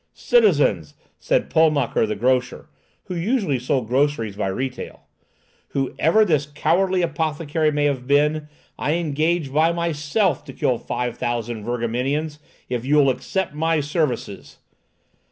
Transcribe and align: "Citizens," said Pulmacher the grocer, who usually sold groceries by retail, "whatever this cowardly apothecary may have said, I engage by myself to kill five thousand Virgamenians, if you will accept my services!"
"Citizens," 0.15 0.95
said 1.19 1.51
Pulmacher 1.51 2.07
the 2.07 2.15
grocer, 2.15 2.67
who 3.03 3.13
usually 3.13 3.59
sold 3.59 3.87
groceries 3.87 4.35
by 4.35 4.47
retail, 4.47 5.01
"whatever 5.73 6.25
this 6.25 6.47
cowardly 6.47 7.03
apothecary 7.03 7.71
may 7.71 7.85
have 7.85 8.05
said, 8.09 8.47
I 8.79 8.93
engage 8.93 9.53
by 9.53 9.71
myself 9.71 10.43
to 10.45 10.53
kill 10.53 10.79
five 10.79 11.19
thousand 11.19 11.65
Virgamenians, 11.65 12.39
if 12.67 12.83
you 12.83 12.95
will 12.95 13.11
accept 13.11 13.53
my 13.53 13.79
services!" 13.79 14.57